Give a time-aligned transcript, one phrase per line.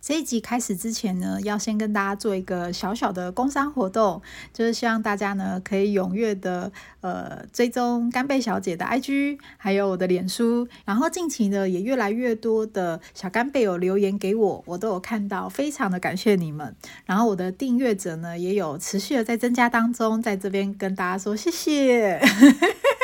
[0.00, 16.74] 这一集开始之前呢，要先跟大家做一个小小的工商活动，就是希望大家呢可以踊跃的呃追踪干贝小姐的 IG，还有我的脸书，然后近期呢也越来越多的小干贝有留言给我，我都有看到，非常的感谢你们。
[17.04, 22.20] 然后我的订阅者呢也有持续的在增加当中，在这边跟大家说谢谢。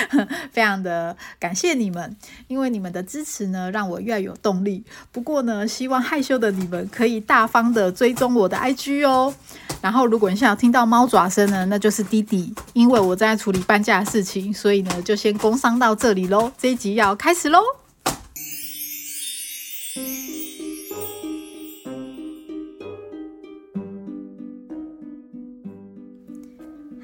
[0.52, 2.16] 非常的感谢你们，
[2.48, 4.84] 因为你们的支持呢，让我越有动力。
[5.10, 9.34] 不过呢，希望害羞的你们可以大方的追踪我的 IG 哦。
[9.80, 16.52] 然后，如果你想要听到猫爪声呢，那就是弟弟，因为我在处理搬家的事情，所以呢，就先工商到这里喽。
[16.56, 17.60] 这一集要开始喽。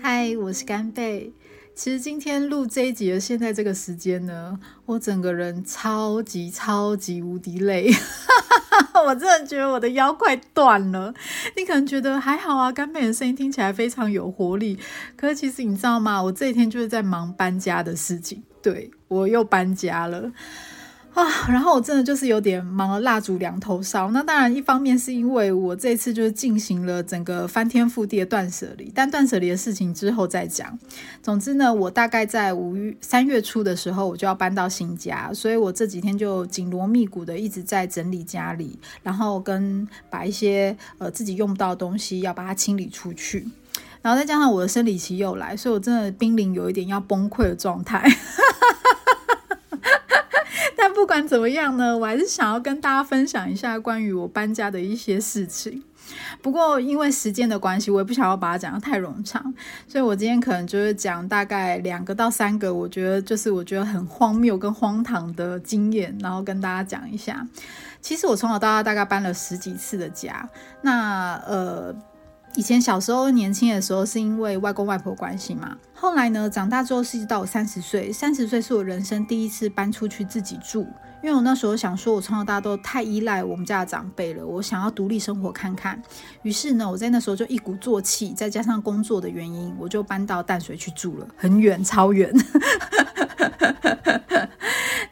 [0.00, 1.32] 嗨，我是干贝。
[1.78, 7.88] 其实今天录这一集的现在这个时间呢，我整个人超级超级无敌累，
[9.06, 11.14] 我真的觉得我的腰快断了。
[11.56, 14.76] 你可能觉得还好啊，干妹的声音听起来非常有活力。
[15.16, 16.20] 可是其实你知道吗？
[16.20, 20.32] 我这一天就是在忙搬家的事情，对我又搬家了。
[21.18, 24.08] 啊，然后我真的就是有点忙了，蜡烛两头烧。
[24.12, 30.78] 那当然，一方面是因为我这次就是进行了整个翻天覆地的断舍离，但断舍离的事情之后再讲。
[31.20, 43.44] 总之呢，我大概在五月三月初的时候，我就要搬到新家，所以我这几天就紧锣密鼓的一直在整理家里，然后跟把一些呃自己用不到的东西要把它清理出去，
[44.02, 48.08] 然后再加上我的生理期又来，所以我真的濒临有一点要崩溃的状态。
[50.88, 55.82] 但不管怎么样呢，我还是想要跟大家分享一下关于我搬家的一些事情。
[56.40, 59.52] 不过因为时间的关系，我也不想要把它讲得太冗长，
[59.86, 67.46] 所以我今天可能就是讲大概两个到三个，我觉得就是我觉得很荒谬跟荒唐的经验，然后跟大家讲一下。
[68.00, 70.48] 其实我从小到大大概搬了十几次的家，
[70.80, 71.94] 那呃。
[72.58, 80.80] 以前小时候年轻的时候是因为外公外婆关系嘛，后来呢长大之后是到我三十岁，三十岁是我人生第一次搬出去自己住，
[81.22, 86.02] 因为我那时候想说，我从小到大都太依赖我们家的长辈了，我想要独立生活看看。
[86.42, 92.34] 于是呢，我在那时候就一鼓作气，再加上工作的原因，我就搬到淡水去住了，很远，超远。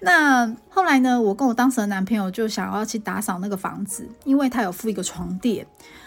[0.01, 5.65] 那后来呢，我跟我当时的男朋友就想要去打扫那个房子，因为他有附一个床垫。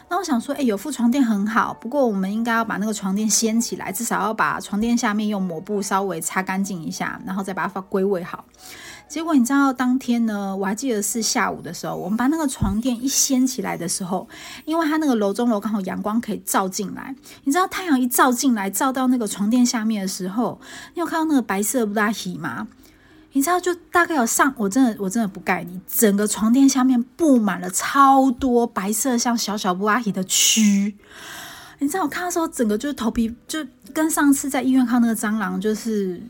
[0.10, 8.44] 那我想说，哎，有副床垫很好，不过我们应该要把那个床垫掀起来，至少要把床垫下面用抹布稍微擦干净一下，然后再把它归位好。
[9.08, 14.28] 结果你知道，当天呢，我还记得是下午的时候，我们把那个床垫一掀起来的时候，
[14.66, 20.60] 因为它那个楼中楼刚好阳光可以照进来，你知道太阳一照进来，照到那个床垫下面的时候，
[20.94, 22.68] 你有看到那个白色布拉提吗？
[23.32, 30.94] 你知道，就大概有上，我真的我真的不盖你，整个床垫下面布满了超多白色像小小布拉提的蛆。
[31.78, 36.22] 你知道，我看到时候，整个就是头皮就跟上次在医院看那个蟑螂就是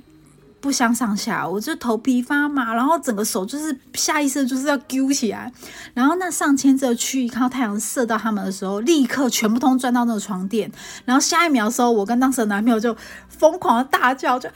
[0.62, 5.52] 不相上下，我就头皮发麻，然后整个手就是下意识就是要揪起来。
[5.94, 10.70] 然后那上千只的蛆，一看到太阳射到他们的时候，立刻全部通钻到那个床垫。
[11.06, 12.96] 然后下一秒的时候，我跟当时的男朋友就
[13.30, 14.54] 疯狂的大叫，就啊！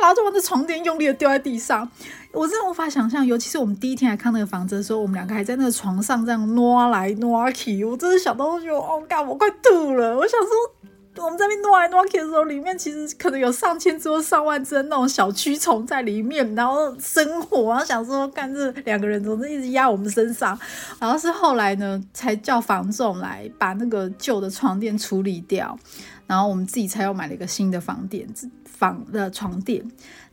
[0.00, 1.88] 然后就把那床垫用力的丢在地上，
[2.32, 10.16] 我真的无法想象，尤其是我们第一天来看那个房子的时候，我们两个还在那个床上这样挪来挪去，我真的想到就哦，干，我快吐了。
[10.16, 20.58] 我想说，我们这边挪来挪去的时候，里面其实可能有上千只或上万只那种小蛆虫在里面，然后生火，然后想说，干这两个人总是一直压我们身上。
[21.00, 25.78] 然后是后来呢，才叫房总来把那个旧的床垫处理掉，
[26.26, 28.50] 然后我们自己才又买了一个新的房垫子。
[28.78, 29.82] 房的床垫，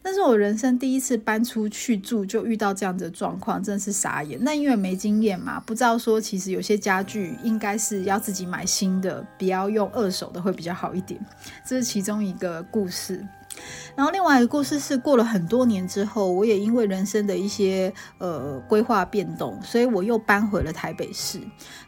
[0.02, 4.38] 但是我人生第一次搬出去住就遇到这样的状况，真是傻眼。
[4.42, 11.20] 那因为没经验嘛，不知道说其实有些家具应该是要自己买新的，不要用二手的会比较好一点。
[11.66, 13.26] 这是其中一个故事。
[13.96, 21.40] 然后另外一个故事是，过了很多年之后，我也因为人生的一些呃规划变动，所以我又搬回了台北市。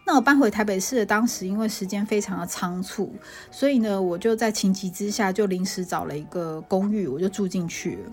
[0.06, 3.13] 那我搬回台北市的当时，因为时间非常的仓促，
[3.50, 8.12] 所以呢，我就在情急之下就临时找了一个公寓，我就住进去了。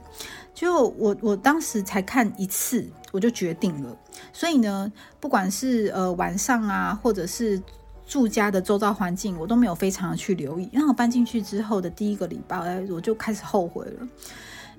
[0.54, 3.96] 就我我当时才看一次，我就决定了。
[4.32, 7.60] 所以呢，不管是呃晚上啊，或者是
[8.06, 10.68] 住家的周遭环境，我都没有非常的去留意。
[10.72, 14.08] 然后搬进去之后的第一个礼拜，我就开始后悔了。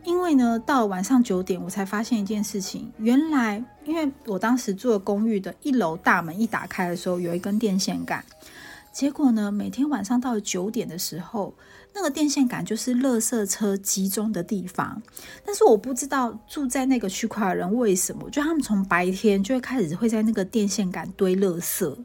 [0.04, 8.22] 因为呢，到了晚上九点，我才发现一件事情，原来因为我当时住的公寓的一楼大门一打开的时候，有一根电线杆，
[8.92, 11.54] 结果呢，每天晚上到了九点的时候，
[11.96, 15.02] 那个电线杆就是垃圾车集中的地方。
[15.46, 21.96] 但是我不知道住在那个区块的人为什么，就他们从白天就会开始会在那个电线杆堆垃圾。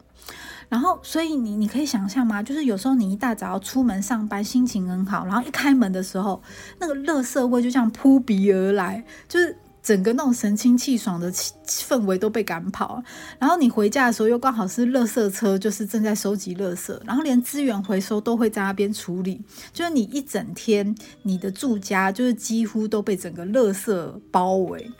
[0.68, 2.42] 然后，所以你你可以想象吗？
[2.42, 6.42] 就是有时候你一大早出门上班，心情很好，然后一开门的时候，
[6.78, 13.02] 那个垃圾味就这样扑鼻而来，就是整个那种神清气爽的气氛围都被赶跑。
[13.38, 19.40] 然后你回家的时候，又刚好是垃圾车，就是正在收集垃圾，然后连资源回收都会在那边处理，
[19.72, 24.90] 就是你一整天你的住家就是几乎都被整个垃圾包围。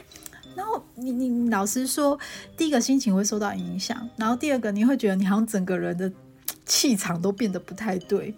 [0.59, 2.19] 然后你你老实说，
[2.57, 6.11] 第一个心情会受到影响，然后第二个你会觉得你好像整个人的
[6.65, 8.35] 气场都变得不太对。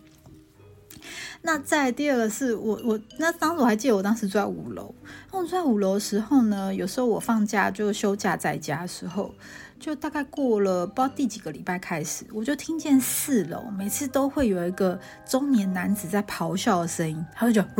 [1.41, 4.93] 那在第二个是我我那当时我还记得我当时住在五楼，
[5.31, 9.33] 那我住在五楼的时候呢，有时候我放假就休假在家的时候，
[9.79, 17.67] 就大概过了不知道第几个礼拜开始，我就听见四楼每次都会有一个中年男子在咆哮的声音，他就讲。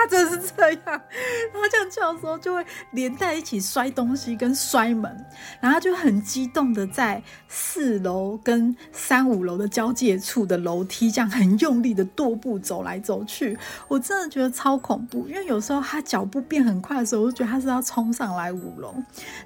[0.00, 5.14] 他真是这样，然后这样叫的时候，就会连带一起摔东西跟摔门，
[5.60, 13.58] 然后就很激动的在四楼跟三五楼的交界处的楼梯，这样很用力的踱步走来走去。
[13.88, 18.94] 我真的觉得超恐怖，因为有时候他脚步变很快的时候，我就觉得他是要冲上来五楼。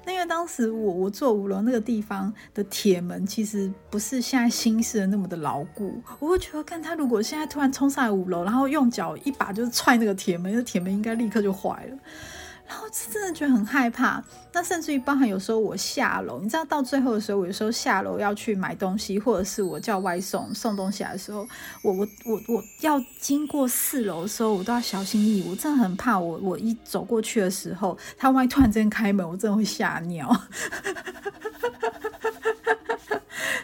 [0.05, 10.44] 那因为当时我我坐五楼那个地方的铁门，其实不是现在新式的那么的牢固，我会觉得，看他如果现在突然冲上来五楼，然后用脚一把就是踹那个铁门。
[10.51, 11.97] 那铁门应该立刻就坏了，
[12.67, 14.23] 然后真的觉得很害怕。
[14.53, 21.47] 那甚至于包含有时候我下楼，你知道到最后的时候，我有时候下楼要去买东西，或者是我叫外送送东西来的时候，
[21.83, 25.49] 我我我我要经过四楼的时候，我都要小心翼翼。
[25.49, 30.33] 我真的很怕，我我一走过去的时候，他万一突然间开门，我真的会吓尿。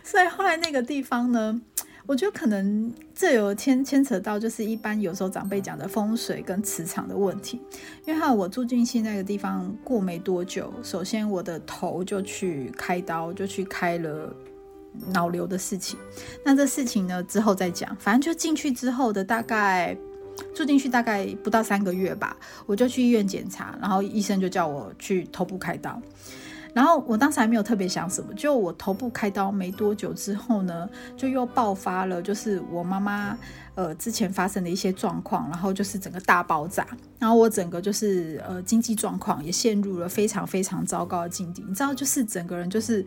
[0.04, 1.62] 所以后来那个地方呢？
[2.06, 7.62] 我觉得可能这有牵牵扯到，就是一般有时候长辈讲的风水跟磁场的问题。
[8.06, 14.36] 因为，我住进去那个地方过没多久，首先我的头就去开刀，就去开了
[15.08, 15.98] 脑瘤的事情。
[16.44, 19.96] 那这事情呢之后再讲，反正就进去之后的大概
[20.56, 26.02] 住进去大概不到三个月吧，我就去医院检查，然后医生就叫我去头部开刀。
[26.74, 33.38] 然后我当时还没有特别想什么，就我头部开刀没多久之后呢，就又爆发了，就是我妈妈
[33.76, 36.88] 呃之前发生的一些状况，然后就是整个大爆炸，
[37.20, 43.06] 然后我整个就是呃经济状况也陷入了非常非常糟糕的境地，你知道，就是整个人就是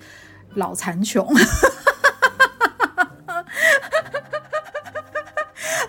[0.55, 1.27] 老残穷，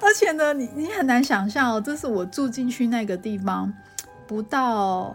[0.02, 3.74] 而且呢，你你很难想象，这是我住进去那个地方
[4.26, 5.14] 不到。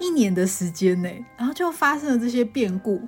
[0.00, 3.00] 一年的时间呢，然后就发生了这些变故。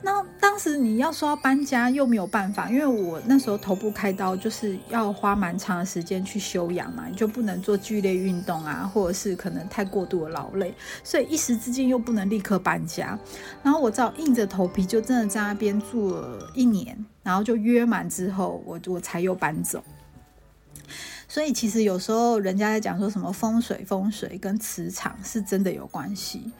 [0.00, 13.18] 那当时你要说要搬家又没有办法，因为我那时候头部开刀就是要花蛮长的时间去休养嘛，你就不能做剧烈运动啊，或者是可能太过度的劳累，所以一时之间又不能立刻搬家。
[13.60, 19.82] 然后我只好硬着头皮就真的在那边住了一年，然后就约满之后，我我才又搬走。
[21.28, 26.50] 所以其实有时候人家在讲说什么风水，风水跟磁场是真的有关系。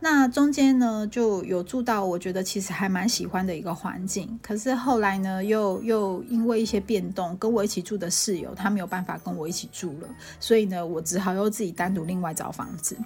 [0.00, 10.08] 那中间呢就有住到我觉得其实还蛮喜欢的一个环境，可是后来呢又又因为一些变动，跟我一起住的室友他没有办法跟我一起住了，
[10.40, 12.96] 所以呢我只好又自己单独另外找房子。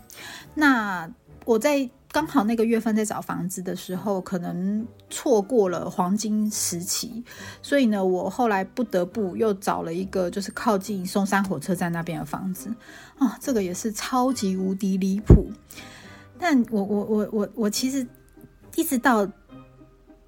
[0.54, 1.10] 那
[1.44, 1.90] 我在。
[2.12, 7.22] 刚好那个月份在找房子的时候，可能错过了黄金时期，
[7.62, 12.68] 所以呢，我后来不得不又找了一个就是靠近松山火车站那边的房子
[13.18, 15.50] 啊，这个也是超级无敌离谱。
[16.38, 18.04] 但我我我我我其实
[18.74, 19.28] 一直到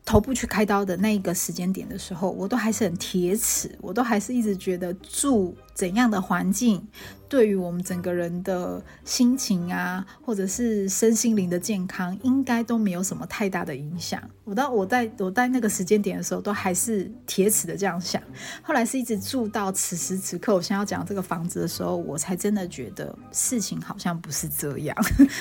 [0.04, 6.86] 头部去开刀的那一个时间点的时候，我都还是很铁齿，我都还是一直觉得住怎样的环境。
[7.32, 14.22] 对于我们整个人的心情啊，或者是身心灵的健康，应该都没有什么太大的影响。
[14.44, 18.22] 我到我在我在那个时间点的时候，都还是铁齿的这样想。
[18.60, 24.94] 后来是一直住到此时此刻，我现在要讲这个房子的时候，我才真的觉得事情好像不是这样。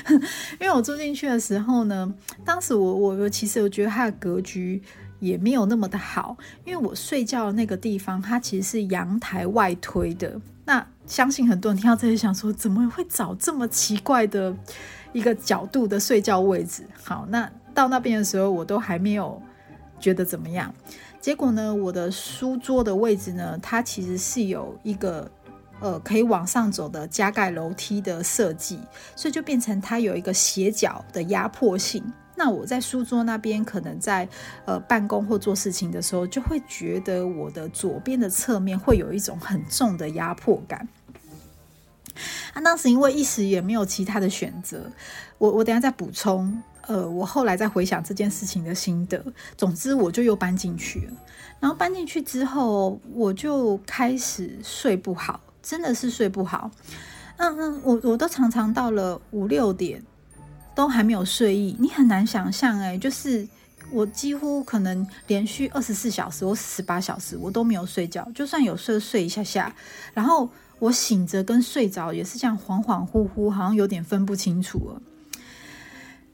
[0.62, 2.14] 因为我住进去的时候呢，
[2.46, 4.82] 当时我我我其实我觉得它的格局
[5.22, 6.36] 也没有那么的好，
[6.66, 10.42] 因为我睡觉的那个地方，它其实是阳台外推的。
[10.66, 14.54] 那相信很多人听到这里想说，怎么会找这么奇怪的
[15.14, 16.84] 一个角度的睡觉位置？
[17.04, 19.42] 好，那到那边的时候，我都还没有
[20.00, 20.74] 觉得怎么样。
[21.20, 25.30] 结果呢，我的书桌的位置呢，它其实是有一个
[25.80, 28.80] 呃可以往上走的加盖楼梯的设计，
[29.16, 32.04] 所以就变成它有一个斜角的压迫性。
[32.44, 34.28] 那我在书桌那边，可能在
[34.66, 40.88] 呃办公或做事情的时候，就会觉得我的左边的侧面会有一种很重的压迫感。
[42.56, 44.92] 啊，当时因为一时也没有其他的选择，
[45.38, 46.60] 我我等下再补充。
[46.88, 49.24] 呃，我后来再回想这件事情的心得，
[49.56, 51.14] 总之我就又搬进去了。
[51.60, 56.72] 然后搬进去之后，我就开始睡不好，真的是睡不好。
[57.38, 60.04] 嗯嗯，我我都常常到了五六点
[60.82, 63.48] 都还没有睡意，你很难想象哎，就是
[63.92, 69.76] 我几乎可能连续二十四小时或十八小时我都没有睡觉，就算有睡睡一下下，
[70.16, 75.02] 然后我醒着跟睡着也是这样恍恍惚惚，好像有点分不清楚了。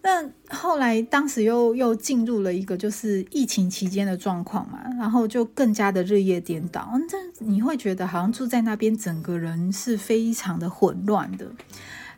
[0.01, 6.89] 那后来，当时又又进入了一个就是疫情期间的状况嘛，然后就更加的日夜颠倒。
[7.09, 11.51] 这你会觉得好像住在那边，整个人是非常的混乱的。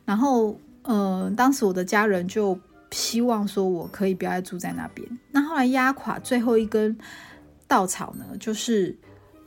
[0.06, 0.60] 然后，
[0.90, 5.08] 呃，当时我的家人就希望说我可以不要再住在那边。
[5.30, 6.98] 那后来压垮最后一根
[7.68, 8.98] 稻草呢，就是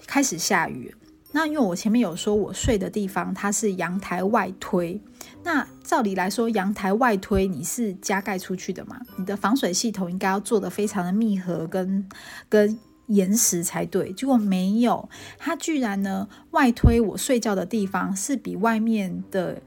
[0.06, 0.94] 开始下雨。
[1.32, 5.00] 那因为我前面有说，我睡的地方它是阳台外推。
[5.42, 9.00] 那照理来说，阳台外推你是加盖出去的嘛？
[9.16, 12.08] 你的防水系统应该要做的非常的密合跟
[12.48, 14.12] 跟严实才对。
[14.12, 15.08] 结果没有，
[15.38, 19.60] 它居然呢外推我睡觉的地方是比外面的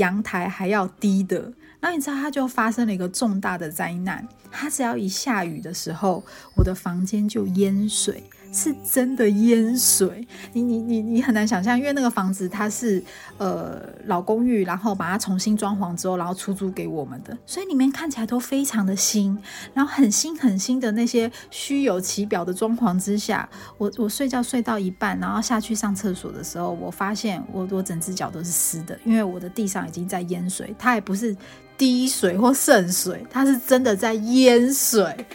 [0.00, 1.52] 阳台还要低的。
[1.80, 4.26] 那你知道它就发生了一个重大的灾难。
[4.50, 6.24] 它只要一下雨的时候，
[6.56, 8.24] 我的房间就淹水。
[8.52, 13.02] 是真的淹水，你你你你很难想象，因为那个房子它是
[13.38, 19.38] 呃老公寓，然后把它重新装潢之后，然后出租给我们的，所以里面看起来都非常的新，
[19.72, 31.36] 然后很新很新的那些虚有其表的装潢之下，我我睡觉睡到一半，然后下去上厕所的时候，我发现我我整只脚都是湿的，因为我的地上已经在淹水，它也不是
[31.78, 35.26] 滴水或渗水，它是真的在淹水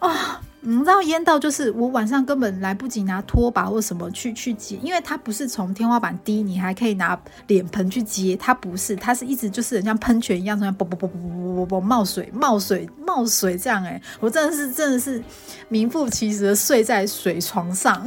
[0.00, 0.42] 啊。
[0.64, 15.20] 你知道淹到就是我晚上根本来不及拿拖把或什么去去接，因为它不是从天花板滴，你还可以拿脸盆去接，它不是，它是一直就是像喷泉一样，从那啵啵啵啵啵啵啵冒水冒水冒水这样哎，我真的是真的是
[15.68, 18.06] 名副其实的睡在水床上。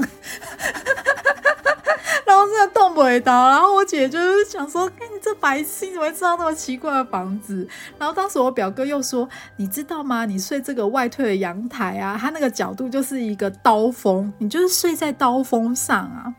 [2.25, 7.67] 然后真的动不到，然后我姐就是想说：“哎，你这白痴，怎么会知道那么奇怪的房子？”
[7.99, 9.27] 然后当时我表哥又说
[9.57, 10.25] ：“你知道吗？
[10.25, 16.33] 你睡这个外退的阳台啊，它那个角度就是一个刀锋，你就是睡在刀锋上啊。”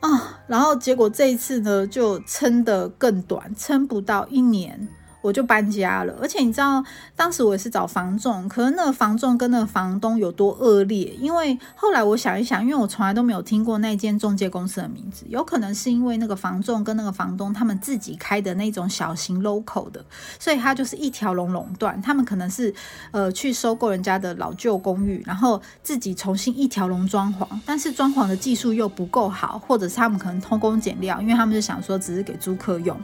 [0.00, 4.88] 啊，然后结果这一次呢，就撑得更短，撑不到一年。
[5.20, 6.82] 我就搬家了，而且你知道，
[7.16, 11.06] 当时我也是找房仲，可是那个房仲跟那个房东有多恶劣？
[11.20, 20.04] 因为后来我想一想，因为我从来都没有听过那间中介公司的名字，有可能是因为那个房仲跟那个房东他们自己开的那种小型 local 的，
[20.38, 22.00] 所以他就是一条龙垄断。
[22.00, 22.72] 他们可能是
[23.10, 32.96] 呃去收购人家的老旧公寓，然后自己重新一条龙装潢，但是装潢的技术又不够好，或者是他们可能偷工减料，因为他们就想说只是给租客用。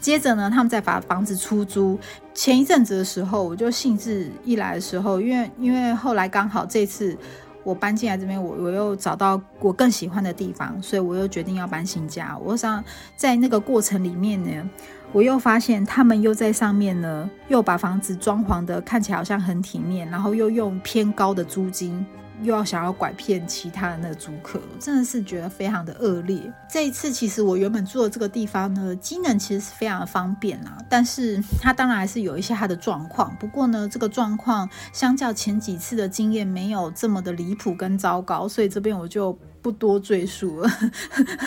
[0.00, 1.59] 接着呢，他们再把房子出。
[1.64, 1.98] 租
[2.34, 7.16] 前一阵子的时候，我就兴致一来的时候，因为因为后来刚好这次
[7.62, 12.38] 我搬进来这边，我我又找到我更喜欢的地方，所以我又决定要搬新家。
[12.42, 12.82] 我想
[13.16, 14.70] 在那个过程里面呢，
[15.12, 22.04] 我又发现他们又在上面呢，又把房子装潢的看起来好像很体面，然后又用偏高的租金。
[22.42, 26.40] 又要想要拐骗其他的那租客，真的是觉得非常的恶劣。
[26.70, 33.36] 这一次其实我原本住的这个地方呢，机能其实是非常的方便啦，但是它当然还是有一些它的状况。
[33.38, 39.38] 不过呢，这个状况相较前几次的经验没有这么的离谱跟糟糕，所以这边我就。
[39.62, 40.70] 不多赘述了。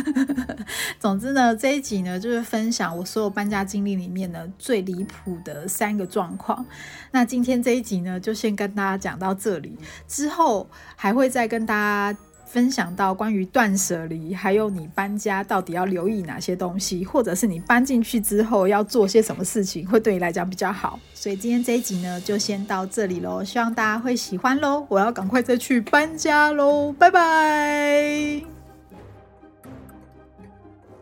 [0.99, 6.65] 总之呢，这一集呢就是分享我所有搬家经历里面呢最离谱的三个状况。
[7.11, 9.77] 那今天这一集呢，就先跟大家讲到这里，
[10.07, 12.17] 之后还会再跟大家。
[12.45, 20.99] 分享到关于断舍离，还有你搬家到底要留意哪些东西，或者是你搬进去之后要做些什么事情，会对你来讲比较好。
[21.13, 24.85] 所以今天这一集呢，就先到这里喽，希望大家会喜欢喽。
[24.89, 28.52] 我要赶快再去搬家喽，拜拜。